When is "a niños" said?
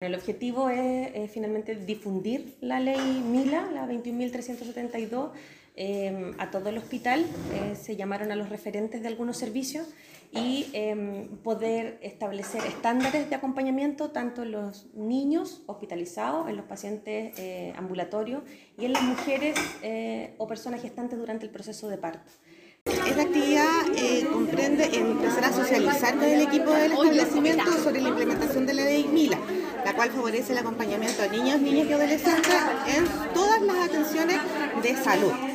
31.24-31.60